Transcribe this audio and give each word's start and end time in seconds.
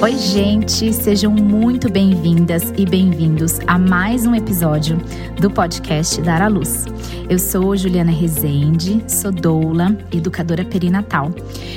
Oi, 0.00 0.16
gente, 0.16 0.92
sejam 0.92 1.32
muito 1.32 1.90
bem-vindas 1.90 2.72
e 2.78 2.86
bem-vindos 2.86 3.58
a 3.66 3.76
mais 3.76 4.24
um 4.24 4.32
episódio 4.32 4.96
do 5.40 5.50
podcast 5.50 6.22
Dar 6.22 6.40
à 6.40 6.46
Luz. 6.46 6.84
Eu 7.28 7.36
sou 7.36 7.76
Juliana 7.76 8.12
Rezende, 8.12 9.02
sou 9.08 9.32
doula, 9.32 9.98
educadora 10.12 10.64
perinatal, 10.64 11.32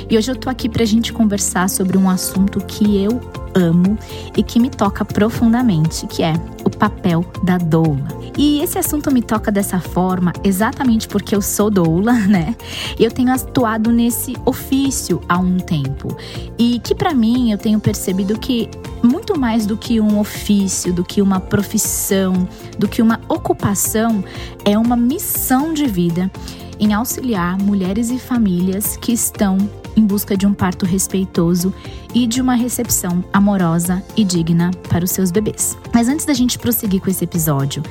e 0.07 0.15
hoje 0.15 0.31
eu 0.31 0.35
tô 0.35 0.51
aqui 0.51 0.69
pra 0.69 0.85
gente 0.85 1.11
conversar 1.11 1.67
sobre 1.67 1.97
um 1.97 2.07
assunto 2.07 2.63
que 2.63 3.03
eu 3.03 3.19
amo 3.55 3.97
e 4.37 4.43
que 4.43 4.59
me 4.59 4.69
toca 4.69 5.03
profundamente, 5.03 6.05
que 6.05 6.21
é 6.21 6.33
papel 6.81 7.23
da 7.43 7.59
doula. 7.59 8.07
E 8.35 8.59
esse 8.59 8.79
assunto 8.79 9.11
me 9.11 9.21
toca 9.21 9.51
dessa 9.51 9.79
forma 9.79 10.33
exatamente 10.43 11.07
porque 11.07 11.35
eu 11.35 11.41
sou 11.41 11.69
doula, 11.69 12.13
né? 12.25 12.55
E 12.97 13.03
eu 13.03 13.11
tenho 13.11 13.31
atuado 13.31 13.91
nesse 13.91 14.35
ofício 14.45 15.21
há 15.29 15.37
um 15.37 15.57
tempo. 15.57 16.17
E 16.57 16.79
que 16.79 16.95
para 16.95 17.13
mim 17.13 17.51
eu 17.51 17.57
tenho 17.59 17.79
percebido 17.79 18.39
que 18.39 18.67
muito 19.03 19.39
mais 19.39 19.67
do 19.67 19.77
que 19.77 20.01
um 20.01 20.19
ofício, 20.19 20.91
do 20.91 21.03
que 21.03 21.21
uma 21.21 21.39
profissão, 21.39 22.49
do 22.79 22.87
que 22.87 22.99
uma 22.99 23.21
ocupação, 23.29 24.23
é 24.65 24.75
uma 24.75 24.95
missão 24.95 25.75
de 25.75 25.85
vida 25.85 26.31
em 26.79 26.93
auxiliar 26.95 27.59
mulheres 27.59 28.09
e 28.09 28.17
famílias 28.17 28.97
que 28.97 29.11
estão 29.11 29.55
em 29.95 30.05
busca 30.05 30.35
de 30.35 30.45
um 30.45 30.53
parto 30.53 30.85
respeitoso 30.85 31.73
e 32.13 32.27
de 32.27 32.41
uma 32.41 32.55
recepção 32.55 33.23
amorosa 33.31 34.03
e 34.15 34.23
digna 34.23 34.71
para 34.89 35.05
os 35.05 35.11
seus 35.11 35.31
bebês. 35.31 35.77
Mas 35.93 36.07
antes 36.07 36.25
da 36.25 36.33
gente 36.33 36.59
prosseguir 36.59 37.01
com 37.01 37.09
esse 37.09 37.23
episódio, 37.23 37.83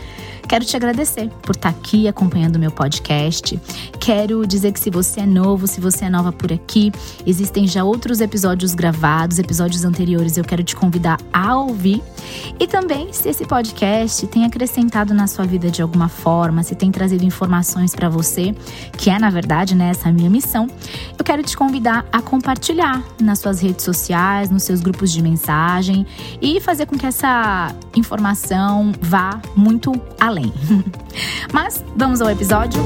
Quero 0.50 0.64
te 0.64 0.74
agradecer 0.77 1.30
por 1.42 1.55
estar 1.55 1.68
aqui 1.68 2.08
acompanhando 2.08 2.56
o 2.56 2.58
meu 2.58 2.72
podcast. 2.72 3.56
Quero 4.00 4.44
dizer 4.44 4.72
que 4.72 4.80
se 4.80 4.91
você 4.91 5.20
é 5.20 5.27
novo, 5.27 5.68
se 5.68 5.80
você 5.80 6.06
é 6.06 6.10
nova 6.10 6.33
por 6.33 6.52
aqui, 6.52 6.91
existem 7.25 7.69
já 7.69 7.84
outros 7.84 8.20
episódios 8.20 8.75
gravados, 8.75 9.38
episódios 9.38 9.84
anteriores, 9.84 10.36
eu 10.36 10.42
quero 10.42 10.64
te 10.64 10.75
convidar 10.75 11.20
a 11.32 11.56
ouvir. 11.56 12.03
E 12.61 12.66
também, 12.66 13.11
se 13.11 13.27
esse 13.27 13.47
podcast 13.47 14.27
tem 14.27 14.44
acrescentado 14.44 15.14
na 15.14 15.27
sua 15.27 15.47
vida 15.47 15.70
de 15.70 15.80
alguma 15.80 16.11
forma, 16.11 16.62
se 16.62 16.75
tem 16.75 16.92
trazido 16.92 17.25
informações 17.25 17.94
para 17.94 18.11
você, 18.11 18.55
que 18.98 19.08
é 19.08 19.19
na 19.19 19.30
verdade 19.30 19.75
né, 19.75 19.89
essa 19.89 20.12
minha 20.12 20.28
missão, 20.28 20.69
eu 21.19 21.25
quero 21.25 21.42
te 21.42 21.56
convidar 21.56 22.05
a 22.12 22.20
compartilhar 22.20 23.03
nas 23.19 23.38
suas 23.38 23.62
redes 23.62 23.83
sociais, 23.83 24.50
nos 24.50 24.62
seus 24.62 24.83
grupos 24.83 25.11
de 25.11 25.22
mensagem 25.22 26.06
e 26.38 26.61
fazer 26.61 26.84
com 26.84 26.98
que 26.98 27.06
essa 27.06 27.75
informação 27.97 28.92
vá 29.00 29.41
muito 29.56 29.98
além. 30.20 30.53
Mas 31.50 31.83
vamos 31.97 32.20
ao 32.20 32.28
episódio. 32.28 32.78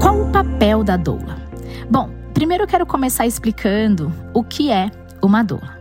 Qual 0.00 0.22
o 0.22 0.32
papel 0.32 0.82
da 0.82 0.96
doula? 0.96 1.38
Bom, 1.88 2.17
primeiro 2.38 2.62
eu 2.62 2.68
quero 2.68 2.86
começar 2.86 3.26
explicando 3.26 4.12
o 4.32 4.44
que 4.44 4.70
é 4.70 4.92
uma 5.20 5.42
doula. 5.42 5.76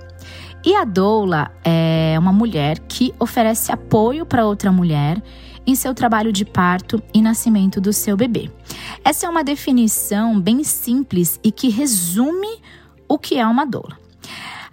E 0.65 0.73
a 0.73 0.83
doula 0.83 1.51
é 1.63 2.15
uma 2.17 2.33
mulher 2.33 2.79
que 2.79 3.13
oferece 3.19 3.71
apoio 3.71 4.25
para 4.25 4.43
outra 4.43 4.71
mulher 4.71 5.21
em 5.67 5.75
seu 5.75 5.93
trabalho 5.93 6.33
de 6.33 6.43
parto 6.43 6.99
e 7.13 7.21
nascimento 7.21 7.79
do 7.79 7.93
seu 7.93 8.17
bebê. 8.17 8.49
Essa 9.05 9.27
é 9.27 9.29
uma 9.29 9.43
definição 9.43 10.41
bem 10.41 10.63
simples 10.63 11.39
e 11.43 11.51
que 11.51 11.69
resume 11.69 12.59
o 13.07 13.19
que 13.19 13.37
é 13.37 13.45
uma 13.45 13.63
doula. 13.63 13.95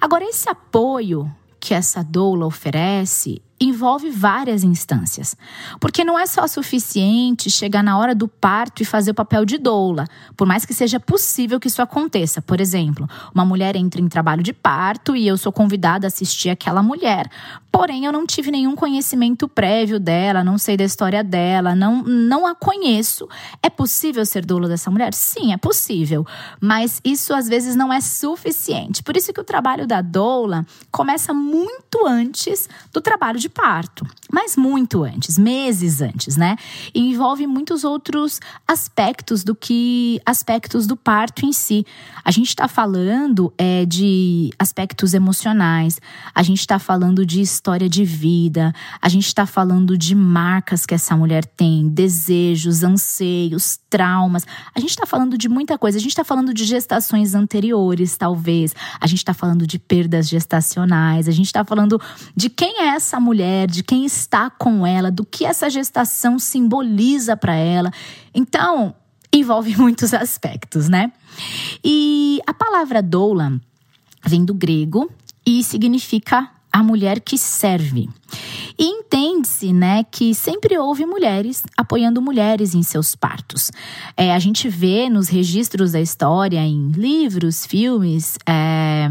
Agora, 0.01 0.25
esse 0.25 0.49
apoio 0.49 1.31
que 1.61 1.75
essa 1.75 2.03
doula 2.03 2.47
oferece 2.47 3.43
envolve 3.61 4.11
várias 4.11 4.65
instâncias. 4.65 5.37
Porque 5.81 6.05
não 6.05 6.19
é 6.19 6.27
só 6.27 6.47
suficiente 6.47 7.51
chegar 7.51 7.83
na 7.83 7.99
hora 7.99 8.15
do 8.15 8.29
parto 8.29 8.83
e 8.83 8.85
fazer 8.85 9.13
o 9.13 9.15
papel 9.15 9.45
de 9.45 9.59
doula, 9.59 10.05
por 10.37 10.47
mais 10.47 10.65
que 10.65 10.75
seja 10.75 10.99
possível 10.99 11.61
que 11.61 11.69
isso 11.69 11.81
aconteça. 11.81 12.43
Por 12.43 12.61
exemplo, 12.61 13.09
uma 13.35 13.45
mulher 13.45 13.77
entra 13.77 14.01
em 14.01 14.09
trabalho 14.09 14.43
de 14.43 14.53
parto 14.53 15.17
e 15.17 15.27
eu 15.27 15.37
sou 15.37 15.53
convidada 15.53 16.07
a 16.07 16.09
assistir 16.09 16.51
aquela 16.51 16.83
mulher. 16.83 17.31
Porém, 17.75 18.05
eu 18.05 18.13
não 18.13 18.25
tive 18.25 18.53
nenhum 18.53 18.77
conhecimento 18.77 19.49
prévio 19.49 19.99
dela, 19.99 20.45
não 20.45 20.57
sei 20.57 20.77
da 20.77 20.85
história 20.85 21.25
dela, 21.25 21.75
não, 21.75 22.05
não 22.05 22.47
a 22.47 22.55
conheço. 22.55 23.29
É 23.61 23.69
possível 23.69 24.25
ser 24.25 24.47
doula 24.47 24.69
dessa 24.69 24.93
mulher? 24.93 25.13
Sim, 25.13 25.53
é 25.53 25.57
possível. 25.57 26.25
Mas 26.61 27.01
isso 27.05 27.35
às 27.35 27.49
vezes 27.49 27.75
não 27.75 27.93
é 27.93 28.01
suficiente. 28.01 29.03
Por 29.03 29.17
isso 29.17 29.33
que 29.33 29.41
o 29.41 29.45
trabalho 29.45 29.89
da 29.89 30.01
doula 30.01 30.65
começa 30.89 31.35
muito 31.35 32.07
antes 32.07 32.69
do 32.93 33.01
trabalho 33.01 33.41
de 33.41 33.49
parto, 33.55 34.05
mas 34.31 34.57
muito 34.57 35.05
antes, 35.05 35.39
meses 35.39 36.03
antes, 36.03 36.37
né? 36.37 36.57
E 36.93 37.01
envolve 37.01 37.47
muitos 37.47 37.85
outros 37.85 38.41
aspectos 38.67 39.45
do 39.45 39.55
que 39.55 40.21
aspectos 40.27 40.87
do 40.87 40.97
parto 40.97 41.47
em 41.47 41.53
si. 41.53 41.87
A 42.25 42.33
gente 42.33 42.49
está 42.49 42.67
falando 42.67 43.55
é, 43.57 43.87
de 43.87 44.51
aspectos 44.59 45.15
emocionais, 45.15 46.01
a 46.35 46.43
gente 46.43 46.61
está 46.61 46.81
falando 46.81 47.25
de 47.25 47.41
história 47.41 47.89
de 47.89 48.05
vida, 48.05 48.75
a 49.01 49.09
gente 49.09 49.27
está 49.27 49.47
falando 49.47 49.97
de 49.97 50.15
marcas 50.15 50.85
que 50.85 50.95
essa 50.95 51.17
mulher 51.17 51.45
tem, 51.45 51.89
desejos, 51.89 52.83
anseios, 52.83 53.79
traumas. 53.89 54.45
A 54.75 54.81
gente 54.81 54.91
está 54.91 55.07
falando 55.07 55.39
de 55.39 55.49
muita 55.49 55.79
coisa. 55.79 55.99
A 55.99 56.01
gente 56.01 56.11
está 56.11 56.25
falando 56.25 56.53
de 56.53 56.65
gestações 56.65 57.35
anteriores, 57.35 58.17
talvez. 58.17 58.75
A 59.01 59.07
gente 59.07 59.19
está 59.19 59.33
falando 59.33 59.67
de 59.67 59.79
perdas 59.79 60.29
gestacionais. 60.29 61.29
A 61.29 61.33
gente 61.33 61.47
está 61.47 61.65
falando 61.65 62.01
de 62.35 62.51
quem 62.51 62.81
é 62.81 62.87
essa 62.89 63.21
mulher 63.21 63.34
mulher, 63.35 63.67
de 63.67 63.83
quem 63.83 64.07
está 64.07 64.49
com 64.49 64.87
ela, 64.87 65.11
do 65.11 65.25
que 65.25 65.45
essa 65.45 65.69
gestação 65.69 66.39
simboliza 66.39 67.37
para 67.37 67.57
ela. 67.57 67.91
Então, 68.33 68.95
envolve 69.33 69.75
muitos 69.77 70.15
aspectos, 70.15 70.89
né? 70.89 71.13
E 71.85 72.41
a 72.47 72.55
palavra 72.55 73.03
doula 73.03 73.61
vem 74.25 74.45
do 74.45 74.55
grego 74.55 75.11
e 75.45 75.65
significa 75.65 76.49
a 76.73 76.83
mulher 76.83 77.21
que 77.21 77.37
serve. 77.37 78.09
E 78.77 78.85
entende-se, 78.85 79.73
né, 79.73 80.05
que 80.11 80.35
sempre 80.35 80.77
houve 80.77 81.07
mulheres 81.07 81.63
apoiando 81.77 82.21
mulheres 82.21 82.75
em 82.75 82.83
seus 82.83 83.15
partos. 83.15 83.71
É, 84.17 84.35
a 84.35 84.39
gente 84.41 84.69
vê 84.69 85.09
nos 85.09 85.29
registros 85.29 85.93
da 85.93 86.01
história, 86.01 86.59
em 86.59 86.91
livros, 86.91 87.65
filmes, 87.65 88.37
é, 88.45 89.09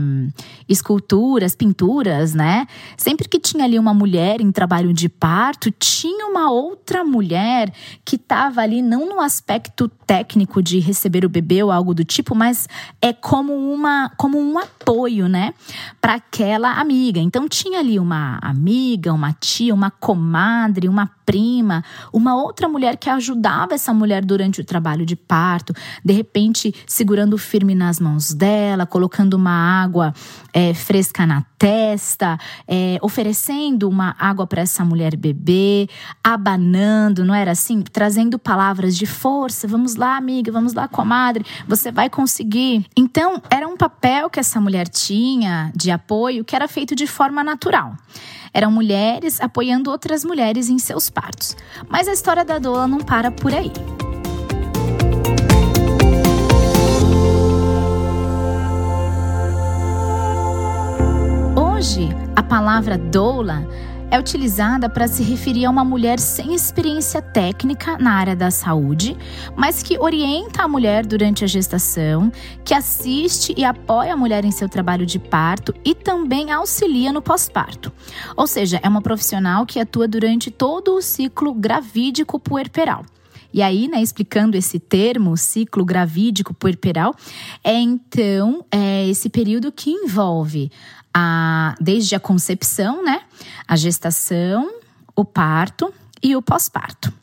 esculturas, 0.68 1.56
pinturas, 1.56 2.34
né? 2.34 2.68
Sempre 2.97 3.29
que 3.29 3.40
tinha 3.40 3.63
ali 3.63 3.79
uma 3.79 3.94
mulher 3.94 4.41
em 4.41 4.52
trabalho 4.52 4.91
de 4.94 5.07
parto, 5.07 5.72
tinha 5.72 6.28
uma 6.28 6.52
outra 6.52 7.06
mulher 7.06 7.73
que 8.03 8.18
estava 8.18 8.62
ali 8.62 8.81
não 8.81 9.07
no 9.07 9.22
aspecto 9.22 9.88
técnico 10.06 10.62
de 10.62 10.79
receber 10.79 11.23
o 11.23 11.29
bebê 11.29 11.63
ou 11.63 11.72
algo 11.72 11.94
do 11.94 12.03
tipo, 12.03 12.35
mas 12.35 12.68
é 13.02 13.13
como 13.13 13.53
uma 13.53 14.09
como 14.18 14.38
um 14.38 14.59
apoio, 14.59 15.29
né, 15.29 15.53
para 16.02 16.16
aquela 16.16 16.73
amiga. 16.73 17.22
Então 17.22 17.47
tinha 17.47 17.79
ali 17.79 17.97
uma 17.97 18.40
amiga, 18.41 19.13
uma 19.13 19.31
tia 19.31 19.53
tia, 19.53 19.74
uma 19.74 19.91
comadre, 19.91 20.90
uma 20.90 21.09
prima, 21.25 21.84
uma 22.11 22.35
outra 22.35 22.67
mulher 22.67 22.97
que 22.97 23.09
ajudava 23.09 23.73
essa 23.73 23.94
mulher 23.94 24.23
durante 24.23 24.61
o 24.61 24.66
trabalho 24.66 25.06
de 25.06 25.16
parto, 25.16 25.73
de 26.03 26.13
repente 26.13 26.73
segurando 26.85 27.38
firme 27.38 27.75
nas 27.75 28.00
mãos 28.00 28.34
dela, 28.34 28.85
colocando 28.85 29.35
uma 29.35 29.84
água 29.84 30.13
é, 30.53 30.73
fresca 30.73 31.25
na 31.25 31.44
testa, 31.57 32.38
é, 32.67 32.97
oferecendo 33.01 33.88
uma 33.88 34.16
água 34.19 34.45
para 34.45 34.61
essa 34.61 34.84
mulher 34.84 35.16
beber, 35.16 35.89
abanando, 36.23 37.23
não 37.23 37.34
era 37.34 37.51
assim? 37.51 37.81
Trazendo 37.81 38.38
palavras 38.38 38.97
de 38.97 39.05
força, 39.05 39.67
vamos 39.67 39.95
lá, 39.95 40.17
amiga, 40.17 40.51
vamos 40.51 40.73
lá, 40.73 40.88
comadre, 40.88 41.45
você 41.67 41.91
vai 41.91 42.09
conseguir. 42.09 42.85
Então, 42.95 43.41
era 43.50 43.67
um 43.67 43.78
papel 43.78 44.29
que 44.29 44.40
essa 44.40 44.59
mulher 44.59 44.88
tinha 44.88 45.72
de 45.75 45.90
apoio 45.90 46.44
que 46.44 46.55
era 46.55 46.67
feito 46.67 46.95
de 46.95 47.07
forma 47.07 47.44
natural. 47.44 47.95
Eram 48.53 48.72
mulheres 48.72 49.41
apoiando 49.41 49.90
outras 49.90 50.23
mulheres 50.23 50.70
em 50.70 50.78
seus 50.78 51.09
partos. 51.13 51.55
Mas 51.87 52.07
a 52.07 52.13
história 52.13 52.43
da 52.43 52.59
doula 52.59 52.87
não 52.87 52.99
para 52.99 53.31
por 53.31 53.53
aí. 53.53 53.71
Hoje, 61.55 62.09
a 62.35 62.41
palavra 62.41 62.97
doula 62.97 63.67
é 64.13 64.19
utilizada 64.19 64.87
para 64.87 65.07
se 65.07 65.23
referir 65.23 65.65
a 65.65 65.71
uma 65.71 65.83
mulher 65.83 66.19
sem 66.19 66.53
experiência 66.53 67.19
técnica 67.19 67.97
na 67.97 68.11
área 68.11 68.35
da 68.35 68.51
saúde, 68.51 69.17
mas 69.57 69.81
que 69.81 69.97
orienta 69.97 70.61
a 70.61 70.67
mulher 70.67 71.03
durante 71.03 71.43
a 71.43 71.47
gestação, 71.47 72.31
que 72.63 72.75
assiste 72.75 73.55
e 73.57 73.65
apoia 73.65 74.13
a 74.13 74.17
mulher 74.17 74.45
em 74.45 74.51
seu 74.51 74.69
trabalho 74.69 75.03
de 75.03 75.17
parto 75.17 75.73
e 75.83 75.95
também 75.95 76.51
auxilia 76.51 77.11
no 77.11 77.23
pós-parto. 77.23 77.91
Ou 78.37 78.45
seja, 78.45 78.79
é 78.83 78.87
uma 78.87 79.01
profissional 79.01 79.65
que 79.65 79.79
atua 79.79 80.07
durante 80.07 80.51
todo 80.51 80.93
o 80.93 81.01
ciclo 81.01 81.51
gravídico 81.51 82.39
puerperal. 82.39 83.03
E 83.53 83.61
aí, 83.61 83.88
né, 83.88 84.02
explicando 84.02 84.58
esse 84.58 84.79
termo, 84.79 85.38
ciclo 85.38 85.85
gravídico 85.85 86.53
puerperal, 86.53 87.16
é 87.64 87.79
então 87.79 88.66
é 88.72 89.08
esse 89.08 89.29
período 89.29 89.72
que 89.72 89.91
envolve 89.91 90.72
a, 91.14 91.76
desde 91.79 92.16
a 92.16 92.20
concepção, 92.20 93.03
né, 93.03 93.22
a 93.67 93.76
gestação, 93.76 94.72
o 95.16 95.23
parto 95.23 95.94
e 96.22 96.35
o 96.35 96.41
pós-parto. 96.41 97.14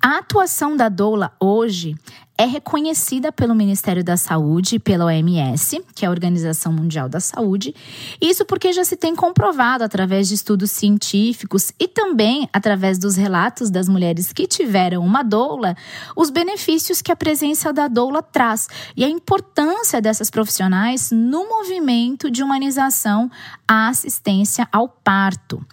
A 0.00 0.18
atuação 0.18 0.76
da 0.76 0.88
doula 0.88 1.32
hoje 1.40 1.96
é 2.38 2.44
reconhecida 2.44 3.32
pelo 3.32 3.54
Ministério 3.54 4.04
da 4.04 4.16
Saúde 4.16 4.76
e 4.76 4.78
pela 4.78 5.06
OMS, 5.06 5.82
que 5.94 6.04
é 6.04 6.08
a 6.08 6.10
Organização 6.10 6.72
Mundial 6.72 7.08
da 7.08 7.20
Saúde. 7.20 7.74
Isso 8.20 8.44
porque 8.44 8.72
já 8.72 8.84
se 8.84 8.96
tem 8.96 9.14
comprovado 9.14 9.82
através 9.82 10.28
de 10.28 10.34
estudos 10.34 10.70
científicos 10.70 11.72
e 11.80 11.88
também 11.88 12.48
através 12.52 12.98
dos 12.98 13.16
relatos 13.16 13.70
das 13.70 13.88
mulheres 13.88 14.32
que 14.32 14.46
tiveram 14.46 15.04
uma 15.04 15.22
doula, 15.22 15.74
os 16.14 16.30
benefícios 16.30 17.00
que 17.00 17.10
a 17.10 17.16
presença 17.16 17.72
da 17.72 17.88
doula 17.88 18.22
traz 18.22 18.68
e 18.96 19.04
a 19.04 19.08
importância 19.08 20.00
dessas 20.00 20.30
profissionais 20.30 21.10
no 21.10 21.48
movimento 21.48 22.30
de 22.30 22.42
humanização 22.42 23.30
à 23.68 23.88
assistência 23.88 24.68
ao 24.70 24.88
parto. 24.88 25.64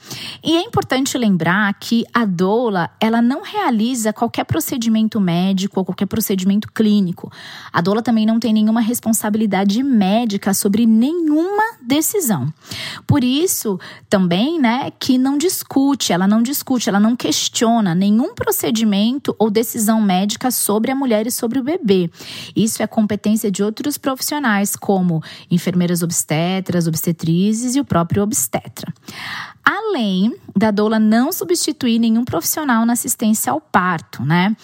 E 0.44 0.56
é 0.56 0.62
importante 0.62 1.18
lembrar 1.18 1.74
que 1.75 2.04
a 2.13 2.25
doula, 2.25 2.90
ela 3.00 3.22
não 3.22 3.44
realiza 3.44 4.12
qualquer 4.12 4.45
procedimento 4.45 5.19
médico 5.19 5.80
ou 5.80 5.86
qualquer 5.86 6.06
procedimento 6.06 6.72
clínico. 6.72 7.31
A 7.72 7.81
doula 7.81 8.01
também 8.01 8.25
não 8.25 8.40
tem 8.40 8.51
nenhuma 8.51 8.81
responsabilidade 8.81 9.81
médica 9.84 10.54
sobre 10.54 10.86
nenhuma 10.86 11.78
decisão. 11.81 12.51
Por 13.06 13.24
isso, 13.24 13.80
também, 14.10 14.60
né, 14.60 14.92
que 15.00 15.18
não 15.18 15.38
discute, 15.38 16.12
ela 16.12 16.28
não 16.28 16.42
discute, 16.42 16.89
ela 16.89 17.00
não 17.00 17.16
questiona 17.16 17.94
nenhum 17.94 18.34
procedimento 18.34 19.36
ou 19.38 19.50
decisão 19.50 20.01
médica 20.01 20.50
sobre 20.50 20.92
a 20.92 20.96
mulher 20.96 21.28
e 21.28 21.31
sobre 21.31 21.60
o 21.60 21.63
bebê. 21.63 22.10
Isso 22.56 22.81
é 22.81 22.88
competência 22.88 23.51
de 23.51 23.63
outros 23.63 23.98
profissionais, 23.98 24.75
como 24.75 25.22
enfermeiras 25.50 26.01
obstetras, 26.01 26.88
obstetrizes 26.88 27.75
e 27.75 27.82
o 27.83 27.85
próprio 27.85 28.24
obstetra 28.24 28.91
além 29.63 30.36
da 30.56 30.69
doula 30.71 31.00
não 31.00 31.31
substituir 31.31 31.98
nenhum 31.98 32.24
profissional 32.24 32.86
na 32.86 32.94
assistência 32.94 33.51
ao 33.51 33.60
parto, 33.60 34.24
né? 34.24 34.56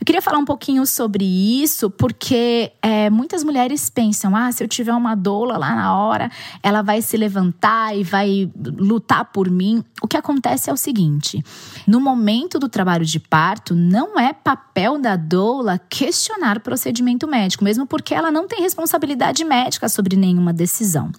Eu 0.00 0.04
queria 0.04 0.22
falar 0.22 0.38
um 0.38 0.44
pouquinho 0.44 0.84
sobre 0.86 1.24
isso, 1.24 1.88
porque 1.90 2.72
é, 2.82 3.08
muitas 3.10 3.44
mulheres 3.44 3.88
pensam: 3.88 4.34
ah, 4.34 4.50
se 4.50 4.64
eu 4.64 4.68
tiver 4.68 4.92
uma 4.92 5.14
doula 5.14 5.56
lá 5.56 5.74
na 5.74 5.96
hora, 5.96 6.30
ela 6.62 6.82
vai 6.82 7.00
se 7.00 7.16
levantar 7.16 7.96
e 7.96 8.02
vai 8.02 8.50
lutar 8.56 9.26
por 9.26 9.50
mim. 9.50 9.84
O 10.02 10.08
que 10.08 10.16
acontece 10.16 10.68
é 10.68 10.72
o 10.72 10.76
seguinte: 10.76 11.44
no 11.86 12.00
momento 12.00 12.58
do 12.58 12.68
trabalho 12.68 13.04
de 13.04 13.20
parto, 13.20 13.74
não 13.74 14.18
é 14.18 14.32
papel 14.32 14.98
da 14.98 15.16
doula 15.16 15.78
questionar 15.78 16.56
o 16.56 16.60
procedimento 16.60 17.28
médico, 17.28 17.62
mesmo 17.62 17.86
porque 17.86 18.14
ela 18.14 18.32
não 18.32 18.48
tem 18.48 18.60
responsabilidade 18.60 19.44
médica 19.44 19.88
sobre 19.88 20.16
nenhuma 20.16 20.52
decisão. 20.52 21.12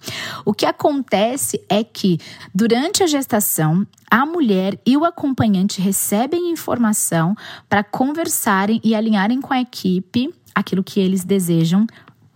O 0.44 0.52
que 0.52 0.66
acontece 0.66 1.62
é 1.68 1.82
que 1.82 2.18
durante 2.54 3.02
a 3.02 3.06
gestação 3.06 3.27
gestação, 3.28 3.86
a 4.10 4.24
mulher 4.24 4.78
e 4.86 4.96
o 4.96 5.04
acompanhante 5.04 5.82
recebem 5.82 6.50
informação 6.50 7.36
para 7.68 7.84
conversarem 7.84 8.80
e 8.82 8.94
alinharem 8.94 9.40
com 9.40 9.52
a 9.52 9.60
equipe 9.60 10.34
aquilo 10.54 10.82
que 10.82 10.98
eles 10.98 11.24
desejam 11.24 11.86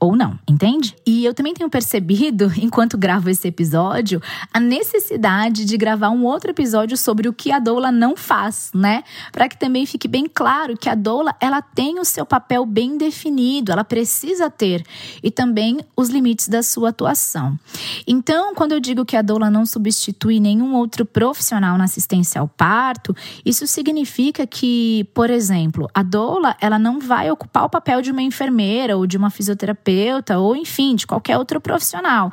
ou 0.02 0.16
não, 0.16 0.36
entende? 0.48 0.96
E 1.06 1.24
eu 1.24 1.32
também 1.32 1.54
tenho 1.54 1.70
percebido, 1.70 2.52
enquanto 2.58 2.98
gravo 2.98 3.30
esse 3.30 3.46
episódio, 3.46 4.20
a 4.52 4.58
necessidade 4.58 5.64
de 5.64 5.76
gravar 5.76 6.10
um 6.10 6.24
outro 6.24 6.50
episódio 6.50 6.96
sobre 6.96 7.28
o 7.28 7.32
que 7.32 7.52
a 7.52 7.60
doula 7.60 7.92
não 7.92 8.16
faz, 8.16 8.72
né? 8.74 9.04
Para 9.30 9.48
que 9.48 9.56
também 9.56 9.86
fique 9.86 10.08
bem 10.08 10.26
claro 10.26 10.76
que 10.76 10.88
a 10.88 10.96
doula, 10.96 11.36
ela 11.40 11.62
tem 11.62 12.00
o 12.00 12.04
seu 12.04 12.26
papel 12.26 12.66
bem 12.66 12.98
definido, 12.98 13.70
ela 13.70 13.84
precisa 13.84 14.50
ter 14.50 14.84
e 15.22 15.30
também 15.30 15.78
os 15.96 16.08
limites 16.08 16.48
da 16.48 16.64
sua 16.64 16.88
atuação. 16.88 17.56
Então, 18.04 18.56
quando 18.56 18.72
eu 18.72 18.80
digo 18.80 19.04
que 19.04 19.16
a 19.16 19.22
doula 19.22 19.48
não 19.48 19.64
substitui 19.64 20.40
nenhum 20.40 20.74
outro 20.74 21.06
profissional 21.06 21.78
na 21.78 21.84
assistência 21.84 22.40
ao 22.40 22.48
parto, 22.48 23.14
isso 23.46 23.68
significa 23.68 24.48
que, 24.48 25.08
por 25.14 25.30
exemplo, 25.30 25.88
a 25.94 26.02
doula, 26.02 26.56
ela 26.60 26.78
não 26.78 26.98
vai 26.98 27.30
ocupar 27.30 27.66
o 27.66 27.70
papel 27.70 28.02
de 28.02 28.10
uma 28.10 28.22
enfermeira 28.22 28.96
ou 28.96 29.06
de 29.06 29.16
uma 29.16 29.30
fisioterapeuta 29.30 29.91
terapeuta 29.92 30.38
ou, 30.38 30.56
enfim, 30.56 30.94
de 30.94 31.06
qualquer 31.06 31.36
outro 31.36 31.60
profissional. 31.60 32.32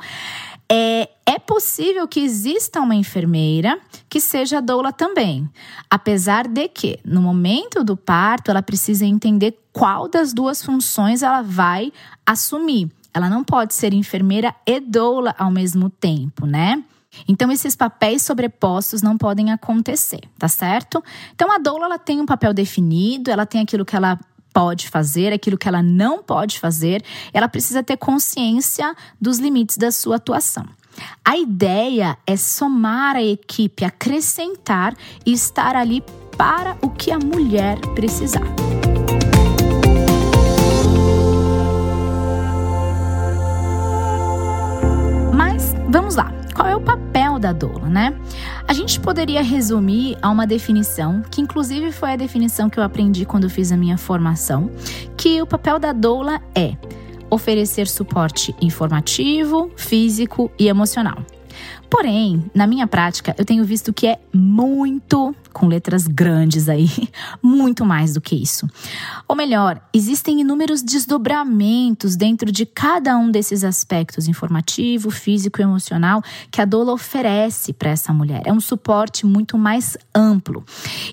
É, 0.72 1.08
é 1.26 1.38
possível 1.38 2.06
que 2.06 2.20
exista 2.20 2.80
uma 2.80 2.94
enfermeira 2.94 3.78
que 4.08 4.20
seja 4.20 4.62
doula 4.62 4.92
também, 4.92 5.48
apesar 5.90 6.46
de 6.46 6.68
que, 6.68 6.98
no 7.04 7.20
momento 7.20 7.82
do 7.82 7.96
parto, 7.96 8.50
ela 8.50 8.62
precisa 8.62 9.04
entender 9.04 9.58
qual 9.72 10.08
das 10.08 10.32
duas 10.32 10.62
funções 10.62 11.22
ela 11.22 11.42
vai 11.42 11.92
assumir. 12.24 12.88
Ela 13.12 13.28
não 13.28 13.42
pode 13.42 13.74
ser 13.74 13.92
enfermeira 13.92 14.54
e 14.64 14.78
doula 14.78 15.34
ao 15.36 15.50
mesmo 15.50 15.90
tempo, 15.90 16.46
né? 16.46 16.84
Então 17.26 17.50
esses 17.50 17.74
papéis 17.74 18.22
sobrepostos 18.22 19.02
não 19.02 19.18
podem 19.18 19.50
acontecer, 19.50 20.20
tá 20.38 20.46
certo? 20.46 21.02
Então 21.34 21.50
a 21.50 21.58
doula 21.58 21.86
ela 21.86 21.98
tem 21.98 22.20
um 22.20 22.26
papel 22.26 22.54
definido, 22.54 23.32
ela 23.32 23.44
tem 23.44 23.60
aquilo 23.60 23.84
que 23.84 23.96
ela 23.96 24.16
pode 24.52 24.88
fazer, 24.88 25.32
aquilo 25.32 25.58
que 25.58 25.68
ela 25.68 25.82
não 25.82 26.22
pode 26.22 26.58
fazer, 26.58 27.02
ela 27.32 27.48
precisa 27.48 27.82
ter 27.82 27.96
consciência 27.96 28.94
dos 29.20 29.38
limites 29.38 29.76
da 29.76 29.90
sua 29.90 30.16
atuação. 30.16 30.64
A 31.24 31.36
ideia 31.36 32.18
é 32.26 32.36
somar 32.36 33.16
a 33.16 33.22
equipe, 33.22 33.84
acrescentar 33.84 34.94
e 35.24 35.32
estar 35.32 35.76
ali 35.76 36.02
para 36.36 36.76
o 36.82 36.90
que 36.90 37.10
a 37.10 37.18
mulher 37.18 37.78
precisar. 37.94 38.44
Mas 45.34 45.74
vamos 45.88 46.16
lá, 46.16 46.32
qual 46.60 46.68
é 46.68 46.76
o 46.76 46.80
papel 46.82 47.38
da 47.38 47.54
doula, 47.54 47.88
né? 47.88 48.14
A 48.68 48.74
gente 48.74 49.00
poderia 49.00 49.42
resumir 49.42 50.18
a 50.20 50.28
uma 50.28 50.46
definição, 50.46 51.22
que 51.30 51.40
inclusive 51.40 51.90
foi 51.90 52.12
a 52.12 52.16
definição 52.16 52.68
que 52.68 52.78
eu 52.78 52.84
aprendi 52.84 53.24
quando 53.24 53.48
fiz 53.48 53.72
a 53.72 53.78
minha 53.78 53.96
formação, 53.96 54.70
que 55.16 55.40
o 55.40 55.46
papel 55.46 55.78
da 55.78 55.90
doula 55.90 56.38
é 56.54 56.76
oferecer 57.30 57.88
suporte 57.88 58.54
informativo, 58.60 59.70
físico 59.74 60.50
e 60.58 60.68
emocional. 60.68 61.24
Porém, 61.88 62.44
na 62.54 62.66
minha 62.66 62.86
prática, 62.86 63.34
eu 63.38 63.44
tenho 63.46 63.64
visto 63.64 63.90
que 63.90 64.06
é 64.06 64.18
muito 64.30 65.34
com 65.52 65.66
letras 65.66 66.06
grandes 66.06 66.68
aí, 66.68 66.88
muito 67.42 67.84
mais 67.84 68.14
do 68.14 68.20
que 68.20 68.34
isso. 68.34 68.68
Ou 69.28 69.36
melhor, 69.36 69.80
existem 69.92 70.40
inúmeros 70.40 70.82
desdobramentos 70.82 72.16
dentro 72.16 72.50
de 72.50 72.64
cada 72.64 73.16
um 73.16 73.30
desses 73.30 73.64
aspectos 73.64 74.28
informativo, 74.28 75.10
físico 75.10 75.60
e 75.60 75.64
emocional 75.64 76.22
que 76.50 76.60
a 76.60 76.64
doula 76.64 76.92
oferece 76.92 77.72
para 77.72 77.90
essa 77.90 78.12
mulher. 78.12 78.42
É 78.44 78.52
um 78.52 78.60
suporte 78.60 79.26
muito 79.26 79.58
mais 79.58 79.96
amplo. 80.14 80.64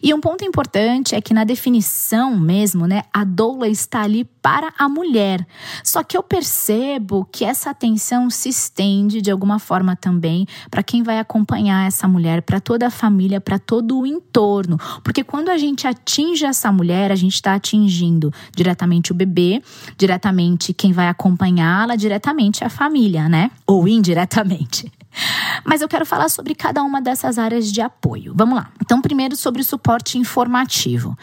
E 0.02 0.14
um 0.14 0.22
ponto 0.22 0.44
importante 0.44 1.16
é 1.16 1.22
que 1.22 1.34
na 1.34 1.44
definição 1.44 2.38
mesmo, 2.38 2.86
né, 2.88 3.04
a 3.14 3.24
doula 3.24 3.68
está 3.68 4.02
ali 4.02 4.24
para 4.42 4.74
a 4.78 4.88
mulher. 4.88 5.46
Só 5.84 6.04
que 6.04 6.18
eu 6.18 6.24
percebo 6.24 7.28
que 7.32 7.44
essa 7.44 7.70
atenção 7.70 8.30
se 8.30 8.50
estende 8.50 9.22
de 9.22 9.32
alguma 9.32 9.60
forma 9.60 9.96
também 9.96 10.48
para 10.70 10.84
quem 10.84 11.04
vai 11.04 11.20
acompanhar 11.20 11.88
essa 11.88 12.08
mulher, 12.08 12.42
para 12.42 12.60
toda 12.60 12.88
a 12.88 12.92
família, 12.92 13.42
para 13.42 13.60
todo 13.60 14.00
o 14.00 14.06
entorno 14.06 14.37
entorno. 14.38 14.78
Porque 15.04 15.24
quando 15.24 15.50
a 15.50 15.58
gente 15.58 15.88
atinge 15.88 16.46
essa 16.46 16.72
mulher, 16.72 17.12
a 17.12 17.16
gente 17.16 17.34
está 17.34 17.56
atingindo 17.56 18.32
diretamente 18.56 19.12
o 19.12 19.16
bebê, 19.16 19.62
diretamente 19.98 20.74
quem 20.74 20.94
vai 20.94 21.08
acompanhá-la, 21.08 21.96
diretamente 21.96 22.64
a 22.64 22.70
família, 22.70 23.28
né? 23.28 23.50
Ou 23.66 23.88
indiretamente. 23.88 24.92
Mas 25.66 25.82
eu 25.82 25.88
quero 25.88 26.06
falar 26.06 26.30
sobre 26.30 26.54
cada 26.54 26.84
uma 26.84 27.02
dessas 27.02 27.40
áreas 27.40 27.72
de 27.72 27.82
apoio. 27.82 28.34
Vamos 28.36 28.56
lá. 28.56 28.70
Então, 28.80 29.02
primeiro 29.02 29.36
sobre 29.36 29.62
o 29.62 29.66
suporte 29.66 30.20
informativo. 30.20 31.18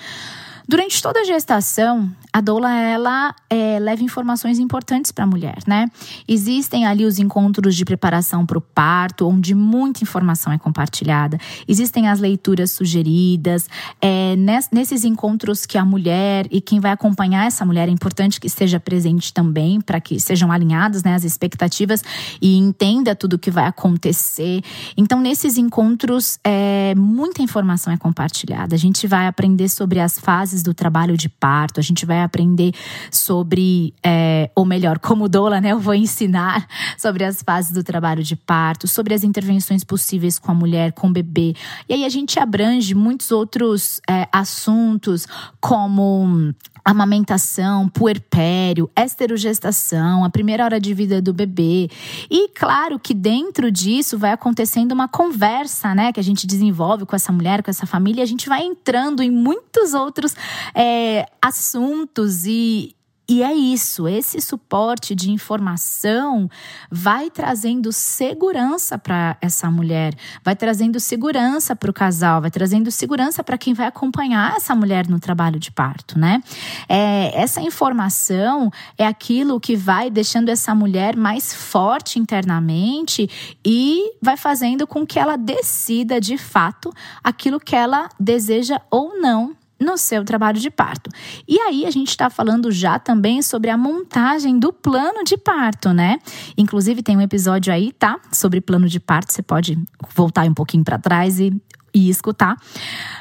Durante 0.67 1.03
toda 1.03 1.21
a 1.21 1.25
gestação, 1.25 2.11
a 2.33 2.41
doula 2.41 2.73
ela 2.73 3.35
é, 3.51 3.79
leva 3.79 4.03
informações 4.03 4.59
importantes 4.59 5.13
para 5.13 5.25
a 5.25 5.27
mulher, 5.27 5.59
né? 5.67 5.87
Existem 6.27 6.87
ali 6.87 7.05
os 7.05 7.19
encontros 7.19 7.77
de 7.77 7.85
preparação 7.85 8.47
para 8.47 8.57
o 8.57 8.61
parto, 8.61 9.29
onde 9.29 9.55
muita 9.55 10.03
informação 10.03 10.53
é 10.53 10.59
compartilhada. 10.59 11.39
Existem 11.69 12.09
as 12.09 12.19
leituras 12.19 12.71
sugeridas. 12.71 13.69
É, 14.01 14.35
nesses 14.73 15.05
encontros 15.05 15.67
que 15.67 15.77
a 15.77 15.85
mulher 15.85 16.47
e 16.51 16.61
quem 16.61 16.81
vai 16.81 16.93
acompanhar 16.93 17.47
essa 17.47 17.65
mulher 17.65 17.89
é 17.89 17.93
importante 17.93 18.41
que 18.41 18.47
esteja 18.47 18.81
presente 18.81 19.33
também, 19.33 19.81
para 19.81 20.01
que 20.01 20.19
sejam 20.19 20.51
alinhadas 20.51 21.03
né, 21.03 21.15
as 21.15 21.25
expectativas 21.25 22.03
e 22.41 22.57
entenda 22.57 23.15
tudo 23.15 23.35
o 23.35 23.39
que 23.39 23.51
vai 23.51 23.67
acontecer. 23.67 24.63
Então, 24.97 25.21
nesses 25.21 25.59
encontros, 25.59 26.39
é, 26.43 26.95
muita 26.97 27.43
informação 27.43 27.93
é 27.93 27.97
compartilhada. 27.97 28.75
A 28.75 28.79
gente 28.79 29.07
vai 29.07 29.27
aprender 29.27 29.69
sobre 29.69 30.01
as 30.01 30.19
fases 30.19 30.54
do 30.63 30.75
trabalho 30.75 31.17
de 31.17 31.29
parto, 31.29 31.81
a 31.81 31.83
gente 31.83 32.07
vai 32.07 32.23
aprender 32.23 32.73
sobre, 33.11 33.95
é, 34.03 34.51
ou 34.55 34.65
melhor, 34.65 34.99
como 34.99 35.29
doula, 35.29 35.61
né? 35.61 35.73
Eu 35.73 35.81
vou 35.81 35.95
ensinar 35.95 36.67
sobre 36.99 37.25
as 37.25 37.43
fases 37.43 37.73
do 37.73 37.83
trabalho 37.83 38.23
de 38.23 38.37
parto, 38.37 38.87
sobre 38.87 39.15
as 39.15 39.25
intervenções 39.25 39.85
possíveis 39.85 40.39
com 40.39 40.51
a 40.51 40.55
mulher, 40.55 40.93
com 40.93 41.09
o 41.09 41.13
bebê. 41.13 41.55
E 41.89 41.95
aí 41.95 42.05
a 42.05 42.09
gente 42.09 42.39
abrange 42.39 42.95
muitos 42.95 43.31
outros 43.31 44.01
é, 44.09 44.29
assuntos, 44.33 45.27
como 45.61 46.55
amamentação, 46.85 47.89
puerpério, 47.89 48.91
esterogestação, 48.97 50.25
a 50.25 50.31
primeira 50.31 50.65
hora 50.65 50.79
de 50.79 50.93
vida 50.93 51.23
do 51.23 51.33
bebê. 51.33 51.89
E 52.31 52.49
claro 52.51 52.99
que 52.99 53.15
dentro 53.15 53.71
disso 53.71 54.19
vai 54.19 54.33
acontecendo 54.33 54.93
uma 54.93 55.09
conversa, 55.09 55.95
né, 55.95 56.13
que 56.13 56.21
a 56.21 56.25
gente 56.25 56.47
desenvolve 56.47 57.07
com 57.07 57.17
essa 57.17 57.33
mulher, 57.33 57.63
com 57.63 57.71
essa 57.71 57.87
família, 57.87 58.23
a 58.23 58.27
gente 58.27 58.49
vai 58.49 58.63
entrando 58.63 59.23
em 59.23 59.31
muitos 59.31 59.95
outros 59.95 60.37
é, 60.75 61.27
assuntos 61.41 62.45
e 62.47 62.95
E 63.27 63.43
é 63.43 63.55
isso, 63.55 64.07
esse 64.07 64.39
suporte 64.39 65.15
de 65.15 65.31
informação 65.31 66.49
vai 66.91 67.31
trazendo 67.31 67.91
segurança 67.91 68.99
para 68.99 69.39
essa 69.41 69.71
mulher, 69.71 70.15
vai 70.45 70.55
trazendo 70.55 71.01
segurança 71.01 71.75
para 71.75 71.91
o 71.91 71.95
casal, 71.95 72.43
vai 72.43 72.51
trazendo 72.51 72.91
segurança 72.91 73.43
para 73.43 73.57
quem 73.57 73.73
vai 73.73 73.87
acompanhar 73.87 74.57
essa 74.57 74.75
mulher 74.75 75.09
no 75.09 75.19
trabalho 75.19 75.59
de 75.59 75.71
parto, 75.71 76.19
né? 76.19 76.43
É, 76.87 77.33
essa 77.35 77.63
informação 77.63 78.71
é 78.99 79.07
aquilo 79.07 79.59
que 79.59 79.75
vai 79.75 80.11
deixando 80.11 80.51
essa 80.51 80.75
mulher 80.75 81.17
mais 81.17 81.55
forte 81.55 82.19
internamente 82.19 83.57
e 83.65 84.13
vai 84.21 84.37
fazendo 84.37 84.87
com 84.87 85.07
que 85.07 85.19
ela 85.19 85.37
decida 85.37 86.21
de 86.21 86.37
fato 86.37 86.93
aquilo 87.23 87.59
que 87.59 87.75
ela 87.75 88.07
deseja 88.21 88.79
ou 88.91 89.19
não 89.19 89.57
no 89.79 89.97
seu 89.97 90.25
trabalho 90.25 90.61
de 90.61 90.71
parto. 90.71 91.11
E 91.47 91.59
aí 91.61 91.85
a 91.85 91.91
gente 91.91 92.09
está 92.09 92.31
falando 92.31 92.71
já 92.71 92.99
também 92.99 93.43
sobre 93.43 93.71
a 93.71 93.77
montagem 93.77 94.59
do 94.59 94.73
plano 94.73 95.25
de 95.25 95.37
parto, 95.37 95.93
né? 95.93 96.19
Inclusive 96.57 97.03
tem 97.03 97.17
um 97.17 97.21
episódio 97.21 97.73
aí, 97.73 97.93
tá? 97.93 98.19
Sobre 98.33 98.61
plano 98.61 98.89
de 98.89 99.01
parto, 99.01 99.33
você 99.33 99.43
pode 99.43 99.79
voltar 100.15 100.47
um 100.47 100.55
pouquinho 100.55 100.85
para 100.85 100.99
trás 100.99 101.41
e, 101.41 101.53
e 101.93 102.09
escutar. 102.09 102.57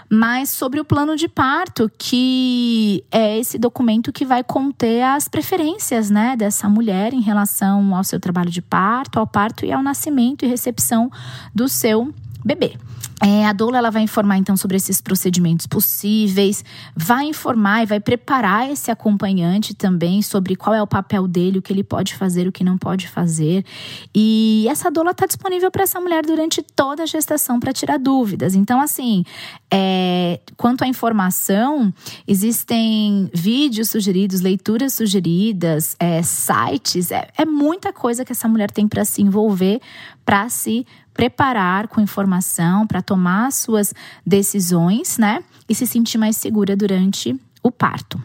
Mas 0.10 0.50
sobre 0.50 0.80
o 0.80 0.86
plano 0.86 1.16
de 1.16 1.28
parto, 1.28 1.92
que 1.98 3.04
é 3.12 3.38
esse 3.40 3.58
documento 3.58 4.12
que 4.12 4.26
vai 4.26 4.44
conter 4.44 5.04
as 5.04 5.28
preferências, 5.28 6.10
né, 6.10 6.36
dessa 6.36 6.70
mulher 6.70 7.14
em 7.14 7.22
relação 7.22 7.96
ao 7.96 8.04
seu 8.04 8.20
trabalho 8.20 8.52
de 8.52 8.62
parto, 8.62 9.20
ao 9.20 9.28
parto 9.28 9.66
e 9.66 9.72
ao 9.72 9.82
nascimento 9.82 10.46
e 10.46 10.48
recepção 10.48 11.12
do 11.54 11.68
seu 11.68 12.14
bebê. 12.46 12.78
É, 13.26 13.46
a 13.46 13.54
doula 13.54 13.78
ela 13.78 13.90
vai 13.90 14.02
informar 14.02 14.38
então 14.38 14.58
sobre 14.58 14.76
esses 14.76 15.00
procedimentos 15.00 15.66
possíveis, 15.66 16.62
vai 16.94 17.24
informar 17.24 17.84
e 17.84 17.86
vai 17.86 18.02
preparar 18.02 18.70
esse 18.70 18.92
acompanhante 18.92 19.74
também 19.74 20.22
sobre 20.22 20.58
qual 20.58 20.76
é 20.76 20.82
o 20.82 20.88
papel 20.88 21.26
dele, 21.26 21.60
o 21.60 21.62
que 21.62 21.72
ele 21.72 21.86
pode 21.86 22.16
fazer, 22.16 22.50
o 22.50 22.52
que 22.52 22.66
não 22.66 22.78
pode 22.78 23.08
fazer. 23.08 23.64
E 24.14 24.66
essa 24.70 24.92
doula 24.92 25.12
está 25.12 25.26
disponível 25.26 25.72
para 25.72 25.84
essa 25.84 26.02
mulher 26.02 26.26
durante 26.26 26.62
toda 26.62 27.04
a 27.04 27.06
gestação 27.06 27.62
para 27.62 27.72
tirar 27.72 27.98
dúvidas. 27.98 28.56
Então, 28.56 28.82
assim, 28.82 29.24
é, 29.72 30.42
quanto 30.58 30.84
à 30.84 30.88
informação, 30.88 31.94
existem 32.28 33.30
vídeos 33.34 33.90
sugeridos, 33.90 34.42
leituras 34.42 34.96
sugeridas, 34.96 35.96
é, 35.98 36.22
sites, 36.22 37.10
é, 37.10 37.30
é 37.38 37.46
muita 37.46 37.94
coisa 37.94 38.26
que 38.26 38.34
essa 38.34 38.50
mulher 38.50 38.70
tem 38.70 38.86
para 38.86 39.06
se 39.06 39.22
envolver, 39.22 39.80
para 40.26 40.50
se 40.50 40.86
preparar 41.14 41.88
com 41.88 42.02
informação 42.02 42.88
para 42.88 43.02
tomar 43.02 43.52
suas 43.52 43.94
decisões, 44.26 45.18
né? 45.18 45.44
E 45.70 45.76
se 45.76 45.86
sentir 45.86 46.18
mais 46.18 46.38
segura 46.38 46.76
durante 46.76 47.40
o 47.62 47.72
parto. 47.72 48.22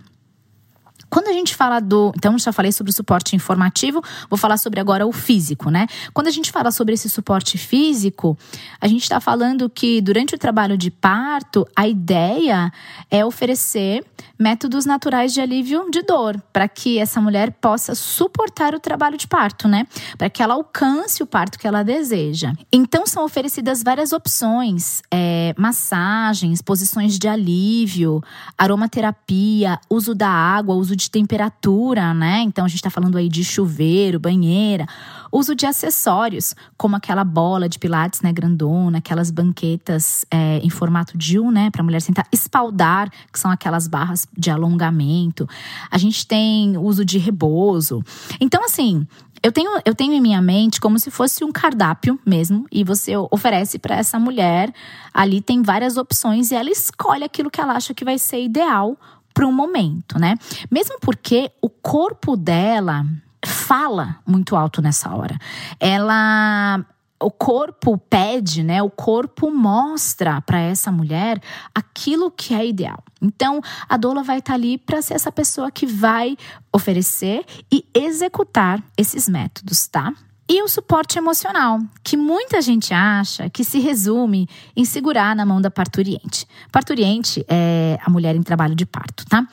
Quando 1.10 1.28
a 1.28 1.32
gente 1.32 1.54
fala 1.54 1.80
do. 1.80 2.12
Então, 2.16 2.38
já 2.38 2.52
falei 2.52 2.72
sobre 2.72 2.90
o 2.90 2.94
suporte 2.94 3.34
informativo, 3.34 4.02
vou 4.28 4.38
falar 4.38 4.58
sobre 4.58 4.80
agora 4.80 5.06
o 5.06 5.12
físico, 5.12 5.70
né? 5.70 5.86
Quando 6.12 6.26
a 6.26 6.30
gente 6.30 6.50
fala 6.50 6.70
sobre 6.70 6.94
esse 6.94 7.08
suporte 7.08 7.56
físico, 7.56 8.36
a 8.80 8.86
gente 8.86 9.02
está 9.02 9.20
falando 9.20 9.70
que 9.70 10.00
durante 10.00 10.34
o 10.34 10.38
trabalho 10.38 10.76
de 10.76 10.90
parto, 10.90 11.66
a 11.74 11.88
ideia 11.88 12.72
é 13.10 13.24
oferecer 13.24 14.04
métodos 14.38 14.84
naturais 14.84 15.32
de 15.32 15.40
alívio 15.40 15.90
de 15.90 16.02
dor, 16.02 16.40
para 16.52 16.68
que 16.68 16.98
essa 16.98 17.20
mulher 17.20 17.52
possa 17.52 17.94
suportar 17.94 18.74
o 18.74 18.80
trabalho 18.80 19.16
de 19.16 19.26
parto, 19.26 19.66
né? 19.66 19.86
Para 20.16 20.30
que 20.30 20.42
ela 20.42 20.54
alcance 20.54 21.22
o 21.22 21.26
parto 21.26 21.58
que 21.58 21.66
ela 21.66 21.82
deseja. 21.82 22.52
Então, 22.72 23.06
são 23.06 23.24
oferecidas 23.24 23.82
várias 23.82 24.12
opções: 24.12 25.02
é, 25.10 25.54
massagens, 25.56 26.60
posições 26.60 27.18
de 27.18 27.26
alívio, 27.26 28.22
aromaterapia, 28.56 29.80
uso 29.88 30.14
da 30.14 30.28
água, 30.28 30.74
uso 30.74 30.94
de 30.98 31.10
temperatura, 31.10 32.12
né? 32.12 32.40
Então 32.42 32.64
a 32.64 32.68
gente 32.68 32.78
está 32.78 32.90
falando 32.90 33.16
aí 33.16 33.28
de 33.28 33.42
chuveiro, 33.44 34.18
banheira, 34.18 34.86
uso 35.32 35.54
de 35.54 35.64
acessórios, 35.64 36.54
como 36.76 36.96
aquela 36.96 37.24
bola 37.24 37.68
de 37.68 37.78
pilates, 37.78 38.20
né, 38.20 38.32
grandona, 38.32 38.98
aquelas 38.98 39.30
banquetas 39.30 40.26
é, 40.30 40.58
em 40.58 40.70
formato 40.70 41.16
de 41.16 41.38
U, 41.38 41.50
né, 41.50 41.70
para 41.70 41.82
mulher 41.82 42.00
sentar, 42.00 42.26
espaldar, 42.32 43.10
que 43.32 43.38
são 43.38 43.50
aquelas 43.50 43.86
barras 43.86 44.26
de 44.36 44.50
alongamento. 44.50 45.48
A 45.90 45.98
gente 45.98 46.26
tem 46.26 46.76
uso 46.76 47.04
de 47.04 47.18
rebozo. 47.18 48.02
Então, 48.40 48.64
assim, 48.64 49.06
eu 49.42 49.52
tenho, 49.52 49.80
eu 49.84 49.94
tenho 49.94 50.12
em 50.12 50.20
minha 50.20 50.42
mente 50.42 50.80
como 50.80 50.98
se 50.98 51.10
fosse 51.10 51.44
um 51.44 51.52
cardápio 51.52 52.18
mesmo, 52.26 52.66
e 52.72 52.82
você 52.82 53.16
oferece 53.30 53.78
para 53.78 53.96
essa 53.96 54.18
mulher. 54.18 54.72
Ali 55.14 55.40
tem 55.40 55.62
várias 55.62 55.96
opções 55.96 56.50
e 56.50 56.56
ela 56.56 56.70
escolhe 56.70 57.24
aquilo 57.24 57.50
que 57.50 57.60
ela 57.60 57.74
acha 57.74 57.94
que 57.94 58.04
vai 58.04 58.18
ser 58.18 58.42
ideal 58.42 58.96
para 59.38 59.46
um 59.46 59.52
momento, 59.52 60.18
né? 60.18 60.34
Mesmo 60.68 60.98
porque 61.00 61.52
o 61.62 61.70
corpo 61.70 62.36
dela 62.36 63.06
fala 63.46 64.18
muito 64.26 64.56
alto 64.56 64.82
nessa 64.82 65.14
hora. 65.14 65.38
Ela 65.78 66.84
o 67.20 67.30
corpo 67.30 67.96
pede, 67.96 68.64
né? 68.64 68.82
O 68.82 68.90
corpo 68.90 69.48
mostra 69.48 70.40
para 70.40 70.58
essa 70.58 70.90
mulher 70.90 71.40
aquilo 71.72 72.32
que 72.32 72.52
é 72.52 72.66
ideal. 72.66 72.98
Então, 73.22 73.60
a 73.88 73.96
doula 73.96 74.24
vai 74.24 74.38
estar 74.38 74.54
tá 74.54 74.56
ali 74.56 74.76
para 74.76 75.00
ser 75.00 75.14
essa 75.14 75.30
pessoa 75.30 75.70
que 75.70 75.86
vai 75.86 76.36
oferecer 76.72 77.44
e 77.72 77.84
executar 77.94 78.82
esses 78.96 79.28
métodos, 79.28 79.86
tá? 79.86 80.12
E 80.50 80.62
o 80.62 80.68
suporte 80.68 81.18
emocional, 81.18 81.78
que 82.02 82.16
muita 82.16 82.62
gente 82.62 82.94
acha 82.94 83.50
que 83.50 83.62
se 83.62 83.78
resume 83.80 84.48
em 84.74 84.82
segurar 84.82 85.36
na 85.36 85.44
mão 85.44 85.60
da 85.60 85.70
parturiente. 85.70 86.46
Parturiente 86.72 87.44
é 87.46 87.98
a 88.02 88.08
mulher 88.08 88.34
em 88.34 88.42
trabalho 88.42 88.74
de 88.74 88.86
parto, 88.86 89.26
tá? 89.26 89.46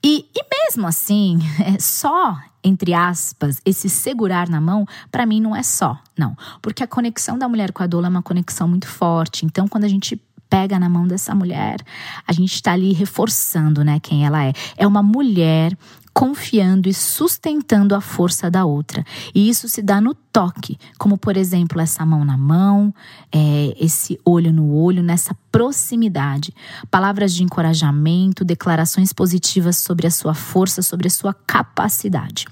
E, 0.00 0.26
e 0.32 0.40
mesmo 0.64 0.86
assim, 0.86 1.40
é 1.58 1.80
só, 1.80 2.38
entre 2.62 2.94
aspas, 2.94 3.60
esse 3.64 3.88
segurar 3.88 4.48
na 4.48 4.60
mão, 4.60 4.86
para 5.10 5.26
mim 5.26 5.40
não 5.40 5.56
é 5.56 5.62
só, 5.64 5.98
não. 6.16 6.36
Porque 6.62 6.84
a 6.84 6.86
conexão 6.86 7.36
da 7.36 7.48
mulher 7.48 7.72
com 7.72 7.82
a 7.82 7.86
doula 7.88 8.06
é 8.06 8.10
uma 8.10 8.22
conexão 8.22 8.68
muito 8.68 8.86
forte. 8.86 9.44
Então, 9.44 9.66
quando 9.66 9.84
a 9.84 9.88
gente 9.88 10.22
pega 10.48 10.78
na 10.78 10.88
mão 10.88 11.06
dessa 11.06 11.34
mulher, 11.34 11.80
a 12.26 12.32
gente 12.32 12.54
está 12.54 12.72
ali 12.72 12.92
reforçando, 12.92 13.84
né, 13.84 13.98
quem 14.00 14.24
ela 14.24 14.44
é. 14.44 14.52
É 14.76 14.86
uma 14.86 15.02
mulher 15.02 15.76
confiando 16.18 16.88
e 16.88 16.94
sustentando 16.94 17.94
a 17.94 18.00
força 18.00 18.50
da 18.50 18.64
outra. 18.64 19.04
E 19.32 19.48
isso 19.48 19.68
se 19.68 19.80
dá 19.80 20.00
no 20.00 20.14
toque, 20.14 20.76
como 20.98 21.16
por 21.16 21.36
exemplo 21.36 21.80
essa 21.80 22.04
mão 22.04 22.24
na 22.24 22.36
mão, 22.36 22.92
é, 23.30 23.72
esse 23.78 24.18
olho 24.24 24.52
no 24.52 24.74
olho, 24.74 25.00
nessa 25.00 25.32
proximidade. 25.52 26.52
Palavras 26.90 27.32
de 27.32 27.44
encorajamento, 27.44 28.44
declarações 28.44 29.12
positivas 29.12 29.76
sobre 29.76 30.08
a 30.08 30.10
sua 30.10 30.34
força, 30.34 30.82
sobre 30.82 31.06
a 31.06 31.10
sua 31.10 31.32
capacidade. 31.32 32.46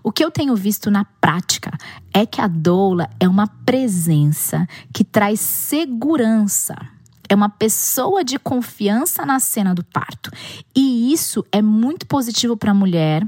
O 0.00 0.12
que 0.12 0.24
eu 0.24 0.30
tenho 0.30 0.54
visto 0.54 0.88
na 0.88 1.04
prática 1.04 1.76
é 2.14 2.24
que 2.24 2.40
a 2.40 2.46
doula 2.46 3.10
é 3.18 3.28
uma 3.28 3.48
presença 3.48 4.64
que 4.92 5.02
traz 5.02 5.40
segurança 5.40 6.76
é 7.28 7.34
uma 7.34 7.48
pessoa 7.48 8.24
de 8.24 8.38
confiança 8.38 9.24
na 9.26 9.38
cena 9.38 9.74
do 9.74 9.84
parto. 9.84 10.30
E 10.74 11.12
isso 11.12 11.44
é 11.52 11.60
muito 11.60 12.06
positivo 12.06 12.56
para 12.56 12.70
a 12.70 12.74
mulher 12.74 13.26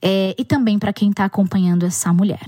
é, 0.00 0.34
e 0.38 0.44
também 0.44 0.78
para 0.78 0.92
quem 0.92 1.10
está 1.10 1.24
acompanhando 1.24 1.84
essa 1.84 2.12
mulher. 2.12 2.46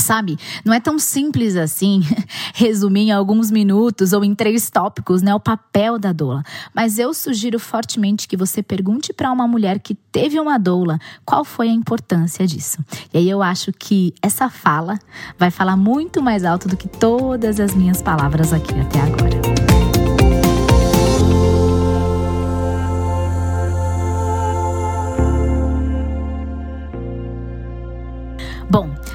Sabe, 0.00 0.38
não 0.64 0.72
é 0.72 0.80
tão 0.80 0.98
simples 0.98 1.56
assim 1.56 2.02
resumir 2.54 3.02
em 3.02 3.12
alguns 3.12 3.50
minutos 3.50 4.12
ou 4.12 4.24
em 4.24 4.34
três 4.34 4.70
tópicos 4.70 5.20
né, 5.20 5.34
o 5.34 5.40
papel 5.40 5.98
da 5.98 6.10
doula. 6.12 6.42
Mas 6.74 6.98
eu 6.98 7.12
sugiro 7.12 7.58
fortemente 7.58 8.26
que 8.26 8.36
você 8.36 8.62
pergunte 8.62 9.12
para 9.12 9.30
uma 9.30 9.46
mulher 9.46 9.78
que 9.78 9.94
teve 9.94 10.40
uma 10.40 10.58
doula 10.58 10.98
qual 11.24 11.44
foi 11.44 11.68
a 11.68 11.72
importância 11.72 12.46
disso. 12.46 12.78
E 13.12 13.18
aí 13.18 13.28
eu 13.28 13.42
acho 13.42 13.72
que 13.72 14.14
essa 14.22 14.48
fala 14.48 14.98
vai 15.38 15.50
falar 15.50 15.76
muito 15.76 16.22
mais 16.22 16.44
alto 16.44 16.66
do 16.66 16.76
que 16.76 16.88
todas 16.88 17.60
as 17.60 17.74
minhas 17.74 18.00
palavras 18.00 18.52
aqui 18.52 18.72
até 18.80 19.00
agora. 19.00 19.39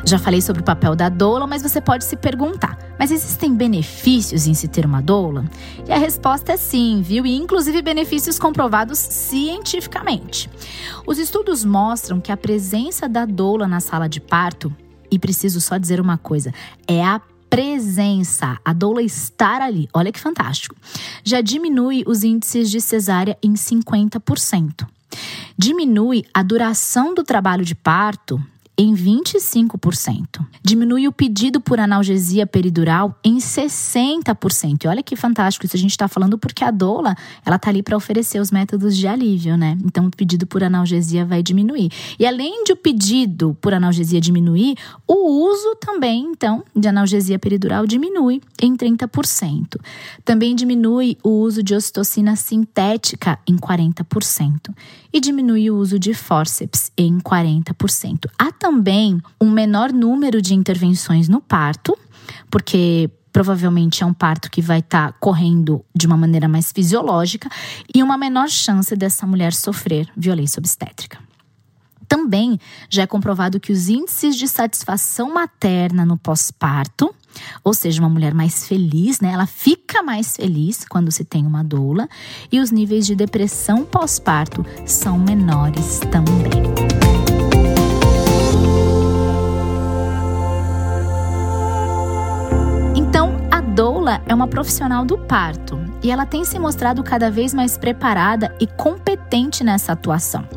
Já 0.06 0.20
falei 0.20 0.40
sobre 0.40 0.62
o 0.62 0.66
papel 0.66 0.96
da 0.96 1.10
doula, 1.10 1.48
mas 1.48 1.64
você 1.64 1.82
pode 1.82 2.06
se 2.06 2.16
perguntar: 2.16 2.78
mas 3.00 3.10
existem 3.10 3.54
benefícios 3.56 4.46
em 4.46 4.54
se 4.54 4.68
ter 4.68 4.86
uma 4.86 5.02
doula? 5.02 5.46
E 5.88 5.92
a 5.92 5.98
resposta 5.98 6.54
é 6.54 6.58
sim, 6.58 7.02
viu? 7.02 7.26
E 7.26 7.36
inclusive 7.36 7.82
benefícios 7.82 8.38
comprovados 8.38 9.00
cientificamente. 9.00 10.50
Os 11.08 11.18
estudos 11.18 11.66
mostram 11.66 12.22
que 12.22 12.32
a 12.32 12.38
presença 12.38 13.10
da 13.10 13.26
doula 13.26 13.68
na 13.68 13.80
sala 13.80 14.08
de 14.08 14.22
parto, 14.22 14.72
e 15.10 15.18
preciso 15.18 15.60
só 15.60 15.78
dizer 15.78 16.00
uma 16.00 16.20
coisa, 16.20 16.54
é 16.88 17.04
a 17.04 17.20
presença, 17.50 18.60
a 18.64 18.74
doula 18.74 19.02
estar 19.02 19.62
ali, 19.62 19.88
olha 19.94 20.12
que 20.12 20.20
fantástico, 20.20 20.76
já 21.24 21.42
diminui 21.42 22.04
os 22.06 22.24
índices 22.24 22.70
de 22.70 22.82
cesárea 22.82 23.38
em 23.42 23.54
50%. 23.54 24.86
Diminui 25.58 26.26
a 26.34 26.44
duração 26.44 27.14
do 27.14 27.24
trabalho 27.24 27.64
de 27.64 27.74
parto 27.74 28.44
em 28.77 28.94
25%. 28.94 30.46
Diminui 30.62 31.08
o 31.08 31.12
pedido 31.12 31.62
por 31.62 31.79
analgesia 31.79 32.46
peridural 32.46 33.17
em 33.24 33.38
60%. 33.38 34.84
E 34.84 34.88
olha 34.88 35.03
que 35.03 35.15
fantástico, 35.15 35.65
isso 35.65 35.75
a 35.75 35.79
gente 35.79 35.91
está 35.91 36.08
falando 36.08 36.38
porque 36.38 36.63
a 36.63 36.72
doula, 36.72 37.15
ela 37.46 37.58
tá 37.58 37.70
ali 37.70 37.82
para 37.82 37.96
oferecer 37.96 38.39
os 38.39 38.51
métodos 38.51 38.98
de 38.98 39.08
alívio, 39.08 39.55
né? 39.55 39.77
Então 39.84 40.08
o 40.08 40.12
pedido 40.12 40.46
por 40.46 40.63
analgesia 40.63 41.25
vai 41.25 41.41
diminuir. 41.41 41.89
E 42.20 42.25
além 42.25 42.63
de 42.63 42.74
o 42.74 42.75
pedido 42.75 43.58
por 43.62 43.74
analgesia 43.74 44.20
diminuir, 44.20 44.75
o 45.08 45.50
uso 45.50 45.75
também, 45.75 46.24
então, 46.25 46.63
de 46.75 46.88
analgesia 46.88 47.39
peridural 47.39 47.88
diminui 47.88 48.41
em 48.62 48.75
30%. 48.75 49.79
Também 50.24 50.55
diminui 50.55 51.17
o 51.24 51.29
uso 51.29 51.63
de 51.63 51.74
ocitocina 51.74 52.36
sintética 52.36 53.39
em 53.48 53.55
40% 53.55 54.74
e 55.13 55.20
diminui 55.20 55.72
o 55.72 55.77
uso 55.77 55.98
de 55.98 56.13
fórceps 56.13 56.91
em 56.98 57.20
40%. 57.20 58.29
Há 58.38 58.51
também 58.66 59.22
um 59.40 59.52
menor 59.52 59.94
número 59.94 60.42
de 60.42 60.56
intervenções 60.56 61.30
no 61.30 61.40
parto, 61.40 61.96
porque 62.50 63.08
provavelmente 63.32 64.02
é 64.02 64.06
um 64.08 64.14
parto 64.14 64.50
que 64.50 64.60
vai 64.60 64.80
estar 64.80 65.12
tá 65.12 65.18
correndo 65.20 65.86
de 65.94 66.08
uma 66.08 66.18
maneira 66.18 66.48
mais 66.48 66.72
fisiológica 66.72 67.48
e 67.94 68.02
uma 68.02 68.18
menor 68.18 68.50
chance 68.50 68.96
dessa 68.96 69.28
mulher 69.28 69.54
sofrer 69.54 70.08
violência 70.18 70.60
obstétrica. 70.60 71.20
Também 72.08 72.60
já 72.90 73.04
é 73.04 73.08
comprovado 73.08 73.60
que 73.60 73.72
os 73.72 73.88
índices 73.88 74.36
de 74.36 74.48
satisfação 74.48 75.32
materna 75.32 76.04
no 76.04 76.18
pós-parto, 76.18 77.14
ou 77.64 77.72
seja, 77.72 78.02
uma 78.02 78.10
mulher 78.10 78.34
mais 78.34 78.68
feliz, 78.68 79.20
né? 79.20 79.32
Ela 79.32 79.46
fica 79.46 80.02
mais 80.02 80.36
feliz 80.36 80.86
quando 80.90 81.12
se 81.12 81.24
tem 81.24 81.46
uma 81.46 81.64
doula, 81.64 82.10
e 82.52 82.60
os 82.60 82.72
níveis 82.72 83.06
de 83.06 83.14
depressão 83.14 83.86
pós-parto 83.86 84.66
são 84.88 85.20
menores 85.20 86.00
também. 86.12 86.95
Doula 94.06 94.22
é 94.28 94.36
uma 94.36 94.48
profissional 94.48 95.04
do 95.04 95.18
parto 95.18 95.80
e 96.04 96.12
ela 96.12 96.28
tem 96.28 96.46
se 96.46 96.60
mostrado 96.60 97.04
cada 97.04 97.32
vez 97.32 97.56
mais 97.56 97.76
preparada 97.76 98.56
e 98.60 98.68
competente 98.68 99.64
nessa 99.64 99.94
atuação. 99.94 100.48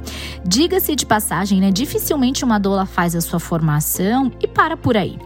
Diga-se 0.45 0.95
de 0.95 1.07
passagem, 1.07 1.59
né? 1.59 1.71
Dificilmente 1.71 2.45
uma 2.45 2.59
doula 2.59 2.85
faz 2.85 3.17
a 3.17 3.23
sua 3.23 3.41
formação 3.41 4.31
e 4.43 4.47
para 4.47 4.77
por 4.77 4.99
aí. 4.99 5.19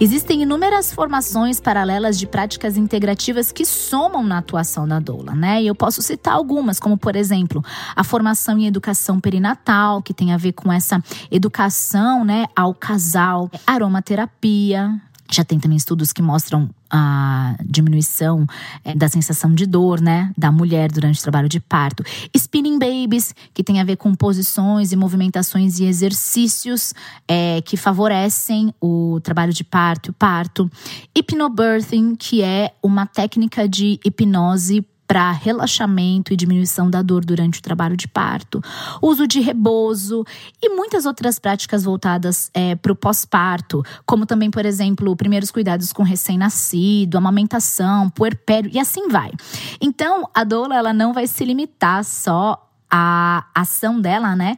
Existem 0.00 0.42
inúmeras 0.42 0.92
formações 0.92 1.60
paralelas 1.60 2.18
de 2.18 2.26
práticas 2.26 2.76
integrativas 2.76 3.52
que 3.52 3.64
somam 3.64 4.24
na 4.24 4.38
atuação 4.38 4.88
da 4.88 4.98
doula, 4.98 5.36
né? 5.36 5.62
E 5.62 5.68
eu 5.68 5.74
posso 5.74 6.02
citar 6.02 6.34
algumas, 6.34 6.80
como 6.80 6.98
por 6.98 7.14
exemplo, 7.14 7.64
a 7.94 8.02
formação 8.02 8.58
em 8.58 8.66
educação 8.66 9.20
perinatal, 9.20 10.02
que 10.02 10.12
tem 10.12 10.32
a 10.32 10.36
ver 10.36 10.52
com 10.52 10.72
essa 10.72 11.00
educação, 11.30 12.24
né, 12.24 12.46
ao 12.56 12.74
casal, 12.74 13.48
aromaterapia, 13.64 15.00
já 15.30 15.44
tem 15.44 15.58
também 15.58 15.76
estudos 15.76 16.12
que 16.12 16.22
mostram 16.22 16.70
a 16.90 17.56
diminuição 17.64 18.46
é, 18.84 18.94
da 18.94 19.08
sensação 19.08 19.54
de 19.54 19.66
dor, 19.66 20.00
né, 20.00 20.32
da 20.36 20.50
mulher 20.50 20.90
durante 20.90 21.20
o 21.20 21.22
trabalho 21.22 21.48
de 21.48 21.60
parto. 21.60 22.02
Spinning 22.34 22.78
babies, 22.78 23.34
que 23.52 23.62
tem 23.62 23.80
a 23.80 23.84
ver 23.84 23.96
com 23.96 24.14
posições 24.14 24.90
e 24.92 24.96
movimentações 24.96 25.78
e 25.78 25.84
exercícios 25.84 26.94
é, 27.26 27.60
que 27.62 27.76
favorecem 27.76 28.72
o 28.80 29.20
trabalho 29.22 29.52
de 29.52 29.64
parto 29.64 30.08
e 30.08 30.10
o 30.10 30.14
parto. 30.14 30.70
Hypnobirthing, 31.16 32.16
que 32.16 32.42
é 32.42 32.72
uma 32.82 33.06
técnica 33.06 33.68
de 33.68 34.00
hipnose 34.04 34.86
para 35.08 35.32
relaxamento 35.32 36.34
e 36.34 36.36
diminuição 36.36 36.90
da 36.90 37.00
dor 37.00 37.24
durante 37.24 37.60
o 37.60 37.62
trabalho 37.62 37.96
de 37.96 38.06
parto, 38.06 38.62
uso 39.00 39.26
de 39.26 39.40
rebozo 39.40 40.22
e 40.62 40.68
muitas 40.68 41.06
outras 41.06 41.38
práticas 41.38 41.82
voltadas 41.82 42.50
é, 42.52 42.76
para 42.76 42.92
o 42.92 42.94
pós-parto, 42.94 43.82
como 44.04 44.26
também, 44.26 44.50
por 44.50 44.66
exemplo, 44.66 45.16
primeiros 45.16 45.50
cuidados 45.50 45.94
com 45.94 46.02
recém-nascido, 46.02 47.16
amamentação, 47.16 48.10
puerpério 48.10 48.70
e 48.72 48.78
assim 48.78 49.08
vai. 49.08 49.32
Então, 49.80 50.28
a 50.34 50.44
doula 50.44 50.76
ela 50.76 50.92
não 50.92 51.14
vai 51.14 51.26
se 51.26 51.42
limitar 51.42 52.04
só 52.04 52.70
à 52.90 53.46
ação 53.54 53.98
dela, 53.98 54.36
né? 54.36 54.56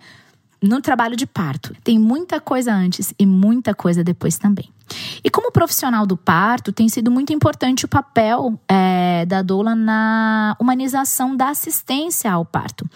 no 0.62 0.80
trabalho 0.80 1.16
de 1.16 1.26
parto. 1.26 1.74
Tem 1.82 1.98
muita 1.98 2.38
coisa 2.38 2.70
antes 2.74 3.14
e 3.18 3.24
muita 3.24 3.74
coisa 3.74 4.04
depois 4.04 4.36
também. 4.36 4.70
E 5.22 5.30
como 5.30 5.52
profissional 5.52 6.06
do 6.06 6.16
parto, 6.16 6.72
tem 6.72 6.88
sido 6.88 7.10
muito 7.10 7.32
importante 7.32 7.84
o 7.84 7.88
papel 7.88 8.58
é, 8.68 9.24
da 9.26 9.42
doula 9.42 9.74
na 9.74 10.56
humanização 10.58 11.36
da 11.36 11.50
assistência 11.50 12.32
ao 12.32 12.44
parto. 12.44 12.88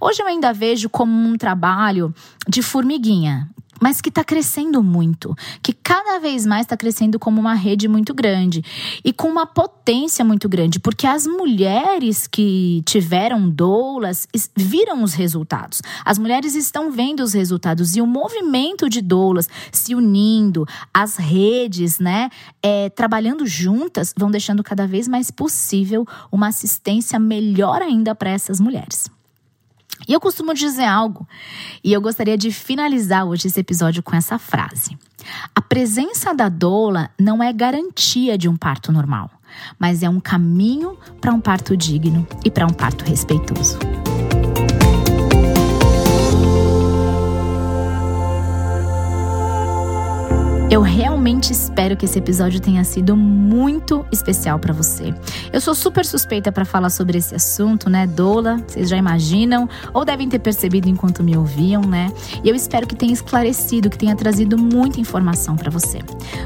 Hoje 0.00 0.22
eu 0.22 0.26
ainda 0.26 0.52
vejo 0.52 0.88
como 0.88 1.12
um 1.12 1.36
trabalho 1.36 2.14
de 2.48 2.62
formiguinha 2.62 3.48
mas 3.80 4.00
que 4.00 4.08
está 4.08 4.24
crescendo 4.24 4.82
muito, 4.82 5.34
que 5.62 5.72
cada 5.72 6.18
vez 6.18 6.46
mais 6.46 6.62
está 6.62 6.76
crescendo 6.76 7.18
como 7.18 7.40
uma 7.40 7.54
rede 7.54 7.88
muito 7.88 8.14
grande 8.14 8.62
e 9.04 9.12
com 9.12 9.28
uma 9.28 9.46
potência 9.46 10.24
muito 10.24 10.48
grande, 10.48 10.78
porque 10.78 11.06
as 11.06 11.26
mulheres 11.26 12.26
que 12.26 12.82
tiveram 12.84 13.48
doulas 13.48 14.26
viram 14.56 15.02
os 15.02 15.14
resultados. 15.14 15.82
As 16.04 16.18
mulheres 16.18 16.54
estão 16.54 16.90
vendo 16.90 17.20
os 17.20 17.32
resultados 17.32 17.96
e 17.96 18.00
o 18.00 18.06
movimento 18.06 18.88
de 18.88 19.00
doulas 19.00 19.48
se 19.72 19.94
unindo, 19.94 20.66
as 20.92 21.16
redes, 21.16 21.98
né, 21.98 22.30
é, 22.62 22.88
trabalhando 22.90 23.46
juntas, 23.46 24.14
vão 24.16 24.30
deixando 24.30 24.62
cada 24.62 24.86
vez 24.86 25.08
mais 25.08 25.30
possível 25.30 26.06
uma 26.30 26.48
assistência 26.48 27.18
melhor 27.18 27.82
ainda 27.82 28.14
para 28.14 28.30
essas 28.30 28.60
mulheres. 28.60 29.15
E 30.08 30.12
eu 30.12 30.20
costumo 30.20 30.54
dizer 30.54 30.84
algo, 30.84 31.26
e 31.82 31.92
eu 31.92 32.00
gostaria 32.00 32.36
de 32.36 32.50
finalizar 32.52 33.24
hoje 33.24 33.48
esse 33.48 33.60
episódio 33.60 34.02
com 34.02 34.14
essa 34.14 34.38
frase. 34.38 34.96
A 35.54 35.60
presença 35.60 36.34
da 36.34 36.48
doula 36.48 37.10
não 37.18 37.42
é 37.42 37.52
garantia 37.52 38.36
de 38.36 38.48
um 38.48 38.56
parto 38.56 38.92
normal, 38.92 39.30
mas 39.78 40.02
é 40.02 40.08
um 40.08 40.20
caminho 40.20 40.96
para 41.20 41.32
um 41.32 41.40
parto 41.40 41.76
digno 41.76 42.26
e 42.44 42.50
para 42.50 42.66
um 42.66 42.72
parto 42.72 43.04
respeitoso. 43.04 43.78
Eu 50.68 50.82
realmente 50.82 51.52
espero 51.52 51.96
que 51.96 52.06
esse 52.06 52.18
episódio 52.18 52.58
tenha 52.58 52.82
sido 52.82 53.16
muito 53.16 54.04
especial 54.10 54.58
para 54.58 54.74
você. 54.74 55.14
Eu 55.52 55.60
sou 55.60 55.76
super 55.76 56.04
suspeita 56.04 56.50
para 56.50 56.64
falar 56.64 56.90
sobre 56.90 57.18
esse 57.18 57.36
assunto, 57.36 57.88
né? 57.88 58.04
Doula, 58.04 58.60
vocês 58.66 58.88
já 58.88 58.96
imaginam 58.96 59.68
ou 59.94 60.04
devem 60.04 60.28
ter 60.28 60.40
percebido 60.40 60.88
enquanto 60.88 61.22
me 61.22 61.36
ouviam, 61.36 61.82
né? 61.82 62.12
E 62.42 62.48
eu 62.48 62.54
espero 62.54 62.84
que 62.84 62.96
tenha 62.96 63.12
esclarecido, 63.12 63.88
que 63.88 63.96
tenha 63.96 64.16
trazido 64.16 64.58
muita 64.58 65.00
informação 65.00 65.54
para 65.54 65.70
você. 65.70 66.00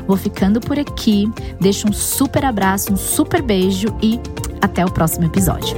Vou 0.06 0.18
ficando 0.18 0.61
por 0.61 0.78
aqui. 0.78 1.26
Deixo 1.59 1.88
um 1.88 1.92
super 1.92 2.44
abraço, 2.44 2.92
um 2.92 2.96
super 2.96 3.40
beijo 3.40 3.88
e 4.02 4.20
até 4.61 4.85
o 4.85 4.90
próximo 4.90 5.24
episódio. 5.24 5.76